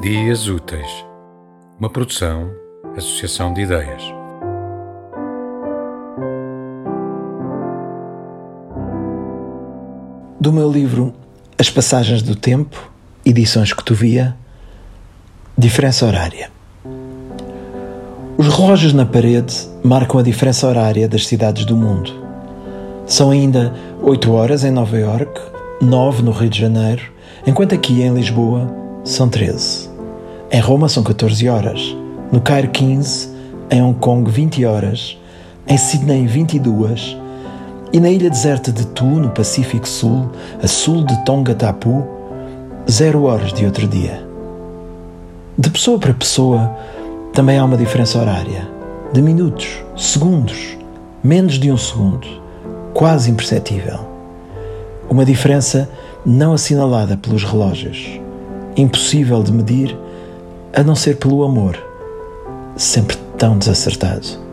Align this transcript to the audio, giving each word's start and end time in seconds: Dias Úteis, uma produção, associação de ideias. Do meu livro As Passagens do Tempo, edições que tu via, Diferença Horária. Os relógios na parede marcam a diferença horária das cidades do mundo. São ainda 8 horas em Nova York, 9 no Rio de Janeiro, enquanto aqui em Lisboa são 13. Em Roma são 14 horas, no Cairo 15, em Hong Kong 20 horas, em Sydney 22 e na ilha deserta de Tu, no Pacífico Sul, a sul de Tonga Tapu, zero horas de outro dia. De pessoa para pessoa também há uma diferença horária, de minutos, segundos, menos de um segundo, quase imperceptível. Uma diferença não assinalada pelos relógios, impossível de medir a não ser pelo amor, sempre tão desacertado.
Dias 0.00 0.48
Úteis, 0.48 1.04
uma 1.78 1.90
produção, 1.90 2.50
associação 2.96 3.52
de 3.52 3.60
ideias. 3.60 4.02
Do 10.40 10.54
meu 10.54 10.72
livro 10.72 11.12
As 11.58 11.68
Passagens 11.68 12.22
do 12.22 12.34
Tempo, 12.34 12.90
edições 13.26 13.74
que 13.74 13.84
tu 13.84 13.94
via, 13.94 14.34
Diferença 15.58 16.06
Horária. 16.06 16.50
Os 18.38 18.48
relógios 18.48 18.94
na 18.94 19.04
parede 19.04 19.54
marcam 19.84 20.18
a 20.18 20.22
diferença 20.22 20.66
horária 20.66 21.06
das 21.06 21.26
cidades 21.26 21.66
do 21.66 21.76
mundo. 21.76 22.10
São 23.06 23.30
ainda 23.30 23.74
8 24.00 24.32
horas 24.32 24.64
em 24.64 24.70
Nova 24.70 24.96
York, 24.96 25.38
9 25.82 26.22
no 26.22 26.30
Rio 26.30 26.48
de 26.48 26.58
Janeiro, 26.58 27.02
enquanto 27.46 27.74
aqui 27.74 28.00
em 28.00 28.14
Lisboa 28.14 28.66
são 29.04 29.28
13. 29.28 29.89
Em 30.52 30.58
Roma 30.58 30.88
são 30.88 31.04
14 31.04 31.48
horas, 31.48 31.96
no 32.32 32.40
Cairo 32.40 32.70
15, 32.70 33.28
em 33.70 33.80
Hong 33.80 33.96
Kong 34.00 34.28
20 34.28 34.64
horas, 34.64 35.16
em 35.64 35.78
Sydney 35.78 36.26
22 36.26 37.16
e 37.92 38.00
na 38.00 38.10
ilha 38.10 38.28
deserta 38.28 38.72
de 38.72 38.84
Tu, 38.88 39.04
no 39.04 39.30
Pacífico 39.30 39.88
Sul, 39.88 40.28
a 40.60 40.66
sul 40.66 41.04
de 41.04 41.24
Tonga 41.24 41.54
Tapu, 41.54 42.04
zero 42.90 43.26
horas 43.26 43.52
de 43.52 43.64
outro 43.64 43.86
dia. 43.86 44.26
De 45.56 45.70
pessoa 45.70 46.00
para 46.00 46.12
pessoa 46.12 46.76
também 47.32 47.56
há 47.56 47.64
uma 47.64 47.76
diferença 47.76 48.18
horária, 48.18 48.68
de 49.12 49.22
minutos, 49.22 49.84
segundos, 49.96 50.76
menos 51.22 51.60
de 51.60 51.70
um 51.70 51.76
segundo, 51.76 52.26
quase 52.92 53.30
imperceptível. 53.30 54.00
Uma 55.08 55.24
diferença 55.24 55.88
não 56.26 56.54
assinalada 56.54 57.16
pelos 57.16 57.44
relógios, 57.44 58.20
impossível 58.76 59.44
de 59.44 59.52
medir 59.52 59.96
a 60.72 60.82
não 60.82 60.94
ser 60.94 61.16
pelo 61.16 61.42
amor, 61.42 61.78
sempre 62.76 63.16
tão 63.36 63.58
desacertado. 63.58 64.49